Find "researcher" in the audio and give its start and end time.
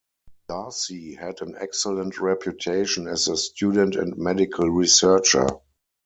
4.67-5.45